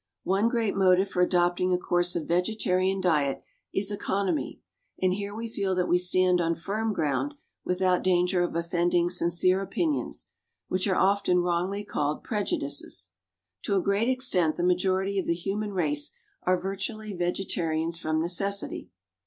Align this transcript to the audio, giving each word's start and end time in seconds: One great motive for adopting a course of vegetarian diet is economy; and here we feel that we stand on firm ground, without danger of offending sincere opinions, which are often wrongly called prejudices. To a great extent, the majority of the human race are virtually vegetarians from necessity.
One 0.23 0.49
great 0.49 0.75
motive 0.75 1.11
for 1.11 1.21
adopting 1.21 1.71
a 1.71 1.77
course 1.77 2.15
of 2.15 2.25
vegetarian 2.27 2.99
diet 3.01 3.43
is 3.71 3.91
economy; 3.91 4.59
and 4.99 5.13
here 5.13 5.35
we 5.35 5.47
feel 5.47 5.75
that 5.75 5.85
we 5.87 5.99
stand 5.99 6.41
on 6.41 6.55
firm 6.55 6.91
ground, 6.91 7.35
without 7.63 8.01
danger 8.01 8.41
of 8.41 8.55
offending 8.55 9.11
sincere 9.11 9.61
opinions, 9.61 10.25
which 10.67 10.87
are 10.87 10.95
often 10.95 11.41
wrongly 11.41 11.83
called 11.83 12.23
prejudices. 12.23 13.11
To 13.65 13.75
a 13.75 13.81
great 13.83 14.09
extent, 14.09 14.55
the 14.55 14.63
majority 14.63 15.19
of 15.19 15.27
the 15.27 15.35
human 15.35 15.71
race 15.71 16.13
are 16.41 16.59
virtually 16.59 17.13
vegetarians 17.13 17.99
from 17.99 18.19
necessity. 18.19 18.89